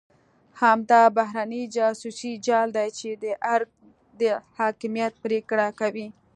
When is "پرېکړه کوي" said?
5.23-6.07